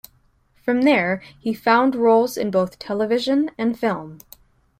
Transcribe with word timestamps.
From 0.55 0.81
there, 0.81 1.21
he 1.39 1.53
found 1.53 1.93
roles 1.95 2.35
in 2.35 2.49
both 2.49 2.79
television 2.79 3.51
and 3.55 3.77
film. 3.77 4.17